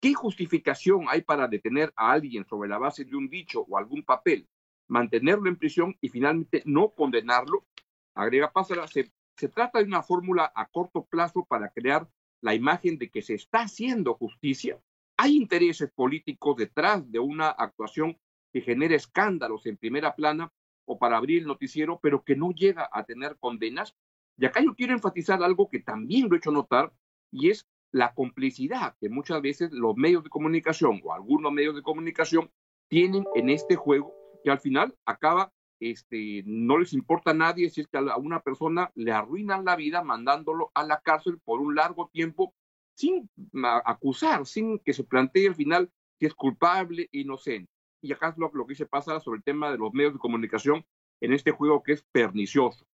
¿Qué 0.00 0.14
justificación 0.14 1.06
hay 1.08 1.22
para 1.22 1.48
detener 1.48 1.92
a 1.96 2.12
alguien 2.12 2.46
sobre 2.46 2.68
la 2.68 2.78
base 2.78 3.04
de 3.04 3.16
un 3.16 3.28
dicho 3.28 3.66
o 3.68 3.76
algún 3.76 4.04
papel 4.04 4.48
mantenerlo 4.92 5.48
en 5.48 5.56
prisión 5.56 5.96
y 6.02 6.10
finalmente 6.10 6.62
no 6.66 6.90
condenarlo. 6.90 7.64
Agrega 8.14 8.52
Pásara, 8.52 8.86
se, 8.86 9.10
se 9.36 9.48
trata 9.48 9.78
de 9.78 9.86
una 9.86 10.02
fórmula 10.02 10.52
a 10.54 10.66
corto 10.66 11.06
plazo 11.06 11.46
para 11.46 11.70
crear 11.70 12.06
la 12.42 12.54
imagen 12.54 12.98
de 12.98 13.08
que 13.08 13.22
se 13.22 13.34
está 13.34 13.62
haciendo 13.62 14.14
justicia. 14.14 14.78
Hay 15.16 15.34
intereses 15.36 15.90
políticos 15.90 16.56
detrás 16.58 17.10
de 17.10 17.18
una 17.18 17.48
actuación 17.48 18.18
que 18.52 18.60
genera 18.60 18.94
escándalos 18.94 19.64
en 19.64 19.78
primera 19.78 20.14
plana 20.14 20.52
o 20.84 20.98
para 20.98 21.16
abrir 21.16 21.40
el 21.40 21.48
noticiero, 21.48 21.98
pero 22.02 22.22
que 22.22 22.36
no 22.36 22.50
llega 22.50 22.86
a 22.92 23.04
tener 23.04 23.38
condenas. 23.38 23.96
Y 24.36 24.44
acá 24.44 24.60
yo 24.60 24.74
quiero 24.74 24.92
enfatizar 24.92 25.42
algo 25.42 25.70
que 25.70 25.80
también 25.80 26.28
lo 26.28 26.34
he 26.34 26.38
hecho 26.38 26.52
notar, 26.52 26.92
y 27.30 27.48
es 27.48 27.66
la 27.92 28.12
complicidad 28.12 28.94
que 29.00 29.08
muchas 29.08 29.40
veces 29.40 29.72
los 29.72 29.96
medios 29.96 30.22
de 30.22 30.28
comunicación 30.28 31.00
o 31.02 31.14
algunos 31.14 31.50
medios 31.50 31.74
de 31.74 31.82
comunicación 31.82 32.50
tienen 32.88 33.24
en 33.34 33.48
este 33.48 33.76
juego 33.76 34.21
que 34.42 34.50
al 34.50 34.60
final 34.60 34.96
acaba, 35.04 35.52
este, 35.80 36.42
no 36.46 36.78
les 36.78 36.92
importa 36.92 37.32
a 37.32 37.34
nadie 37.34 37.70
si 37.70 37.80
es 37.80 37.88
que 37.88 37.98
a 37.98 38.16
una 38.16 38.40
persona 38.40 38.90
le 38.94 39.12
arruinan 39.12 39.64
la 39.64 39.76
vida 39.76 40.02
mandándolo 40.02 40.70
a 40.74 40.84
la 40.84 41.00
cárcel 41.00 41.38
por 41.44 41.60
un 41.60 41.74
largo 41.74 42.08
tiempo 42.12 42.54
sin 42.94 43.28
acusar, 43.84 44.46
sin 44.46 44.78
que 44.78 44.92
se 44.92 45.04
plantee 45.04 45.48
al 45.48 45.54
final 45.54 45.90
si 46.18 46.26
es 46.26 46.34
culpable, 46.34 47.08
inocente. 47.12 47.70
Y 48.00 48.12
acá 48.12 48.28
es 48.30 48.38
lo, 48.38 48.50
lo 48.52 48.66
que 48.66 48.74
se 48.74 48.86
pasa 48.86 49.18
sobre 49.20 49.38
el 49.38 49.44
tema 49.44 49.70
de 49.70 49.78
los 49.78 49.92
medios 49.92 50.12
de 50.12 50.18
comunicación 50.18 50.84
en 51.20 51.32
este 51.32 51.52
juego 51.52 51.82
que 51.82 51.92
es 51.92 52.02
pernicioso. 52.12 52.86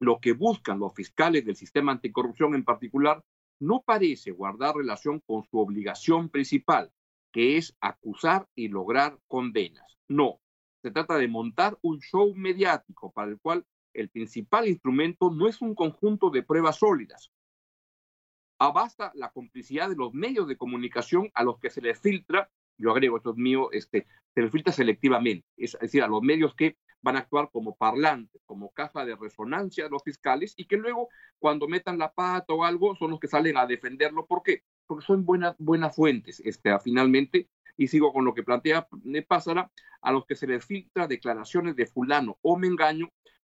Lo 0.00 0.20
que 0.20 0.32
buscan 0.32 0.80
los 0.80 0.94
fiscales 0.94 1.44
del 1.44 1.56
sistema 1.56 1.92
anticorrupción 1.92 2.54
en 2.54 2.64
particular 2.64 3.22
no 3.60 3.82
parece 3.82 4.32
guardar 4.32 4.74
relación 4.74 5.20
con 5.20 5.44
su 5.44 5.58
obligación 5.58 6.28
principal, 6.28 6.90
que 7.30 7.56
es 7.56 7.76
acusar 7.80 8.48
y 8.54 8.68
lograr 8.68 9.18
condenas. 9.28 9.98
No, 10.08 10.40
se 10.82 10.90
trata 10.90 11.16
de 11.16 11.28
montar 11.28 11.78
un 11.82 12.00
show 12.00 12.34
mediático 12.34 13.12
para 13.12 13.30
el 13.30 13.38
cual 13.38 13.64
el 13.94 14.08
principal 14.08 14.68
instrumento 14.68 15.30
no 15.30 15.48
es 15.48 15.62
un 15.62 15.74
conjunto 15.74 16.30
de 16.30 16.42
pruebas 16.42 16.76
sólidas. 16.76 17.30
Abasta 18.58 19.12
la 19.14 19.30
complicidad 19.30 19.88
de 19.88 19.96
los 19.96 20.12
medios 20.12 20.48
de 20.48 20.56
comunicación 20.56 21.30
a 21.34 21.44
los 21.44 21.58
que 21.58 21.70
se 21.70 21.80
les 21.80 22.00
filtra, 22.00 22.50
yo 22.78 22.90
agrego, 22.90 23.16
esto 23.16 23.30
es 23.30 23.36
mío, 23.36 23.70
este, 23.72 24.06
se 24.34 24.42
les 24.42 24.50
filtra 24.50 24.72
selectivamente, 24.72 25.46
es 25.56 25.76
decir, 25.80 26.02
a 26.02 26.08
los 26.08 26.22
medios 26.22 26.54
que 26.54 26.76
van 27.00 27.16
a 27.16 27.20
actuar 27.20 27.50
como 27.52 27.76
parlantes, 27.76 28.40
como 28.44 28.70
caja 28.70 29.04
de 29.04 29.16
resonancia 29.16 29.84
de 29.84 29.90
los 29.90 30.02
fiscales 30.02 30.54
y 30.56 30.66
que 30.66 30.76
luego 30.76 31.08
cuando 31.38 31.68
metan 31.68 31.98
la 31.98 32.12
pata 32.12 32.54
o 32.54 32.64
algo 32.64 32.94
son 32.96 33.10
los 33.10 33.20
que 33.20 33.26
salen 33.26 33.56
a 33.56 33.66
defenderlo. 33.66 34.26
¿Por 34.26 34.42
qué? 34.42 34.62
Porque 34.86 35.04
son 35.04 35.24
buenas, 35.24 35.56
buenas 35.58 35.94
fuentes, 35.94 36.40
este, 36.40 36.76
finalmente, 36.78 37.48
y 37.76 37.88
sigo 37.88 38.12
con 38.12 38.24
lo 38.24 38.34
que 38.34 38.42
plantea 38.42 38.88
Pásara, 39.26 39.70
a 40.00 40.12
los 40.12 40.26
que 40.26 40.34
se 40.34 40.46
les 40.46 40.64
filtra 40.64 41.06
declaraciones 41.06 41.76
de 41.76 41.86
fulano 41.86 42.38
o 42.42 42.56
mengaño 42.56 43.08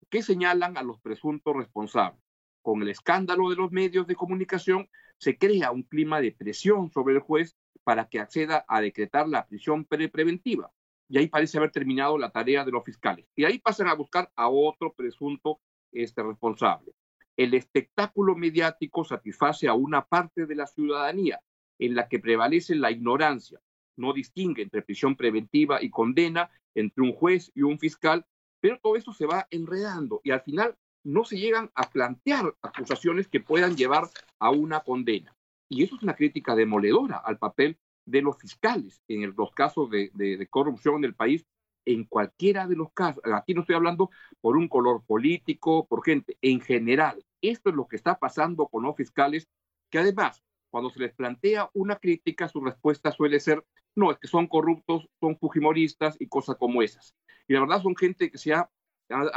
que 0.10 0.22
señalan 0.22 0.77
a 0.77 0.84
los 0.84 1.00
presuntos 1.01 1.55
responsables. 1.55 2.22
Con 2.62 2.81
el 2.81 2.89
escándalo 2.89 3.50
de 3.50 3.55
los 3.55 3.72
medios 3.72 4.07
de 4.07 4.15
comunicación 4.15 4.89
se 5.17 5.38
crea 5.38 5.72
un 5.72 5.84
clima 5.84 6.22
de 6.22 6.31
presión 6.31 6.91
sobre 6.91 7.15
el 7.15 7.22
juez 7.22 7.55
para 7.84 8.10
que 8.10 8.19
acceda 8.19 8.65
a 8.67 8.81
decretar 8.81 9.27
la 9.27 9.45
prisión 9.45 9.86
preventiva. 9.86 10.72
Y 11.07 11.19
ahí 11.19 11.27
parece 11.27 11.57
haber 11.57 11.72
terminado 11.72 12.17
la 12.17 12.31
tarea 12.31 12.65
de 12.65 12.72
los 12.72 12.84
fiscales. 12.84 13.27
Y 13.36 13.45
ahí 13.45 13.60
pasan 13.60 13.88
a 13.88 13.93
buscar 13.93 14.31
a 14.36 14.50
otro 14.50 14.93
presunto 14.93 15.60
este, 15.91 16.24
responsable. 16.24 16.93
El 17.38 17.53
espectáculo 17.53 18.36
mediático 18.36 19.03
satisface 19.03 19.67
a 19.67 19.74
una 19.74 20.05
parte 20.05 20.45
de 20.45 20.55
la 20.55 20.65
ciudadanía 20.65 21.41
en 21.77 21.95
la 21.95 22.07
que 22.07 22.19
prevalece 22.19 22.75
la 22.75 22.91
ignorancia, 22.91 23.60
no 23.97 24.13
distingue 24.13 24.63
entre 24.63 24.81
prisión 24.81 25.15
preventiva 25.15 25.81
y 25.81 25.89
condena, 25.89 26.49
entre 26.73 27.03
un 27.03 27.13
juez 27.13 27.51
y 27.55 27.61
un 27.61 27.79
fiscal, 27.79 28.25
pero 28.59 28.79
todo 28.79 28.95
eso 28.95 29.13
se 29.13 29.25
va 29.25 29.47
enredando 29.51 30.21
y 30.23 30.31
al 30.31 30.41
final 30.41 30.75
no 31.03 31.23
se 31.23 31.37
llegan 31.37 31.71
a 31.75 31.89
plantear 31.89 32.55
acusaciones 32.61 33.27
que 33.27 33.39
puedan 33.39 33.75
llevar 33.77 34.09
a 34.39 34.49
una 34.49 34.79
condena. 34.79 35.35
Y 35.69 35.83
eso 35.83 35.95
es 35.95 36.03
una 36.03 36.15
crítica 36.15 36.55
demoledora 36.55 37.17
al 37.17 37.37
papel 37.37 37.77
de 38.05 38.21
los 38.21 38.37
fiscales 38.37 39.01
en 39.07 39.33
los 39.35 39.51
casos 39.51 39.89
de, 39.89 40.11
de, 40.13 40.47
corrupción 40.47 40.97
en 40.97 41.05
el 41.05 41.15
país, 41.15 41.45
en 41.85 42.05
cualquiera 42.05 42.67
de 42.67 42.75
los 42.75 42.91
casos. 42.91 43.21
Aquí 43.33 43.53
no 43.53 43.61
estoy 43.61 43.75
hablando 43.75 44.09
por 44.41 44.57
un 44.57 44.67
color 44.67 45.03
político, 45.05 45.87
por 45.87 46.03
gente, 46.03 46.37
en 46.41 46.59
general. 46.59 47.23
Esto 47.41 47.69
es 47.69 47.75
lo 47.75 47.87
que 47.87 47.95
está 47.95 48.17
pasando 48.17 48.67
con 48.67 48.83
los 48.83 48.95
fiscales, 48.95 49.47
que 49.91 49.99
además, 49.99 50.43
cuando 50.71 50.89
se 50.89 50.99
les 50.99 51.13
plantea 51.13 51.69
una 51.73 51.97
crítica, 51.97 52.47
su 52.47 52.61
respuesta 52.61 53.11
suele 53.11 53.39
ser 53.39 53.63
no, 53.95 54.11
es 54.11 54.17
que 54.19 54.27
son 54.27 54.47
corruptos, 54.47 55.07
son 55.19 55.37
fujimoristas 55.37 56.17
y 56.19 56.27
cosas 56.27 56.57
como 56.57 56.81
esas. 56.81 57.15
Y 57.47 57.53
la 57.53 57.61
verdad 57.61 57.81
son 57.81 57.95
gente 57.95 58.29
que 58.29 58.37
se 58.37 58.53
ha, 58.53 58.69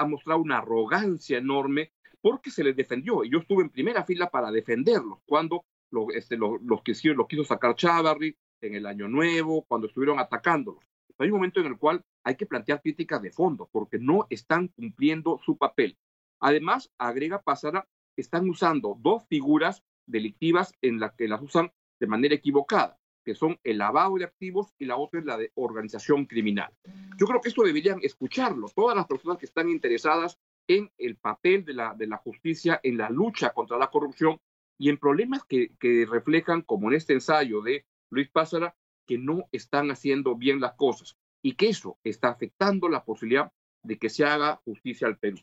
mostrado 0.06 0.40
una 0.40 0.58
arrogancia 0.58 1.38
enorme 1.38 1.92
porque 2.20 2.50
se 2.50 2.64
les 2.64 2.74
defendió. 2.74 3.22
Y 3.22 3.30
yo 3.30 3.38
estuve 3.38 3.62
en 3.62 3.70
primera 3.70 4.04
fila 4.04 4.30
para 4.30 4.50
defenderlos 4.50 5.20
cuando 5.26 5.64
lo, 5.90 6.10
este, 6.10 6.36
los, 6.36 6.58
quiso, 6.82 7.14
los 7.14 7.46
sacar 7.46 7.76
Chávarri 7.76 8.36
en 8.60 8.74
el 8.74 8.86
Año 8.86 9.08
Nuevo, 9.08 9.64
cuando 9.64 9.86
estuvieron 9.86 10.18
atacándolos. 10.18 10.82
hay 11.18 11.28
un 11.28 11.36
momento 11.36 11.60
en 11.60 11.66
el 11.66 11.78
cual 11.78 12.02
hay 12.24 12.34
que 12.34 12.46
plantear 12.46 12.82
críticas 12.82 13.22
de 13.22 13.30
fondo 13.30 13.68
porque 13.70 13.98
no 13.98 14.26
están 14.30 14.68
cumpliendo 14.68 15.38
su 15.44 15.56
papel. 15.56 15.96
Además, 16.40 16.90
agrega 16.98 17.42
Pásara, 17.42 17.86
están 18.16 18.48
usando 18.48 18.96
dos 19.00 19.24
figuras 19.28 19.84
delictivas 20.06 20.72
en 20.82 20.98
las 20.98 21.14
que 21.14 21.28
las 21.28 21.42
usan 21.42 21.70
de 22.00 22.06
manera 22.06 22.34
equivocada 22.34 22.97
que 23.28 23.34
son 23.34 23.60
el 23.62 23.76
lavado 23.76 24.16
de 24.16 24.24
activos 24.24 24.72
y 24.78 24.86
la 24.86 24.96
otra 24.96 25.20
es 25.20 25.26
la 25.26 25.36
de 25.36 25.52
organización 25.56 26.24
criminal. 26.24 26.72
Yo 27.18 27.26
creo 27.26 27.42
que 27.42 27.50
esto 27.50 27.62
deberían 27.62 27.98
escucharlo 28.02 28.70
todas 28.74 28.96
las 28.96 29.06
personas 29.06 29.36
que 29.36 29.44
están 29.44 29.68
interesadas 29.68 30.38
en 30.66 30.90
el 30.96 31.16
papel 31.16 31.62
de 31.66 31.74
la, 31.74 31.92
de 31.92 32.06
la 32.06 32.16
justicia 32.16 32.80
en 32.82 32.96
la 32.96 33.10
lucha 33.10 33.50
contra 33.50 33.76
la 33.76 33.90
corrupción 33.90 34.40
y 34.78 34.88
en 34.88 34.96
problemas 34.96 35.44
que, 35.44 35.76
que 35.78 36.06
reflejan, 36.10 36.62
como 36.62 36.88
en 36.88 36.96
este 36.96 37.12
ensayo 37.12 37.60
de 37.60 37.84
Luis 38.08 38.30
Pázara, 38.30 38.74
que 39.06 39.18
no 39.18 39.46
están 39.52 39.90
haciendo 39.90 40.34
bien 40.34 40.58
las 40.58 40.72
cosas 40.72 41.18
y 41.42 41.52
que 41.52 41.68
eso 41.68 41.98
está 42.04 42.30
afectando 42.30 42.88
la 42.88 43.04
posibilidad 43.04 43.52
de 43.82 43.98
que 43.98 44.08
se 44.08 44.24
haga 44.24 44.56
justicia 44.64 45.06
al 45.06 45.18
Perú. 45.18 45.36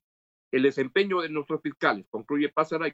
El 0.51 0.63
desempeño 0.63 1.21
de 1.21 1.29
nuestros 1.29 1.61
fiscales, 1.61 2.07
concluye 2.09 2.49
Pázara, 2.49 2.87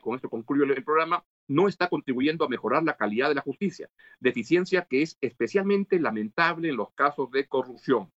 con 0.00 0.14
esto 0.14 0.30
concluyo 0.30 0.64
el 0.64 0.84
programa, 0.84 1.24
no 1.48 1.68
está 1.68 1.88
contribuyendo 1.88 2.44
a 2.44 2.48
mejorar 2.48 2.82
la 2.82 2.96
calidad 2.96 3.28
de 3.28 3.34
la 3.34 3.42
justicia, 3.42 3.88
deficiencia 4.20 4.86
que 4.88 5.02
es 5.02 5.16
especialmente 5.20 5.98
lamentable 6.00 6.68
en 6.68 6.76
los 6.76 6.92
casos 6.94 7.30
de 7.30 7.46
corrupción. 7.46 8.12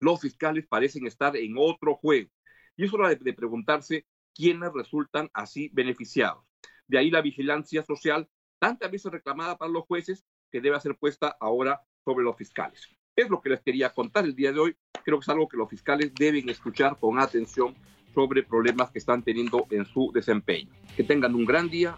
Los 0.00 0.20
fiscales 0.20 0.66
parecen 0.66 1.06
estar 1.06 1.36
en 1.36 1.54
otro 1.56 1.94
juego. 1.94 2.30
Y 2.76 2.84
es 2.84 2.92
hora 2.92 3.08
de, 3.08 3.32
preguntarse 3.32 4.06
quienes 4.34 4.72
resultan 4.72 5.30
así 5.32 5.70
beneficiados. 5.72 6.44
De 6.86 6.98
ahí 6.98 7.10
la 7.10 7.22
vigilancia 7.22 7.82
social, 7.84 8.28
tantas 8.58 8.90
veces 8.90 9.12
reclamada 9.12 9.56
para 9.56 9.70
los 9.70 9.84
jueces, 9.84 10.24
que 10.50 10.60
debe 10.60 10.78
ser 10.80 10.96
puesta 10.96 11.36
ahora 11.40 11.80
sobre 12.04 12.24
los 12.24 12.36
fiscales. 12.36 12.88
Es 13.16 13.30
lo 13.30 13.40
que 13.40 13.50
les 13.50 13.62
quería 13.62 13.90
contar 13.90 14.24
el 14.24 14.34
día 14.34 14.52
de 14.52 14.58
hoy. 14.58 14.76
Creo 15.04 15.18
que 15.18 15.22
es 15.22 15.28
algo 15.28 15.48
que 15.48 15.56
los 15.56 15.68
fiscales 15.68 16.12
deben 16.14 16.48
escuchar 16.48 16.98
con 16.98 17.18
atención 17.18 17.74
sobre 18.14 18.42
problemas 18.42 18.90
que 18.90 18.98
están 18.98 19.22
teniendo 19.22 19.66
en 19.70 19.84
su 19.84 20.10
desempeño. 20.14 20.70
Que 20.96 21.02
tengan 21.02 21.34
un 21.34 21.44
gran 21.44 21.68
día. 21.68 21.96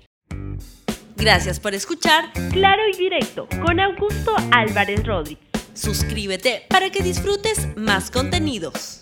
Gracias 1.16 1.60
por 1.60 1.74
escuchar 1.74 2.32
Claro 2.52 2.82
y 2.92 2.96
Directo 2.96 3.48
con 3.64 3.80
Augusto 3.80 4.34
Álvarez 4.52 5.06
Rodríguez. 5.06 5.44
Suscríbete 5.74 6.62
para 6.68 6.90
que 6.90 7.02
disfrutes 7.02 7.68
más 7.76 8.10
contenidos. 8.10 9.00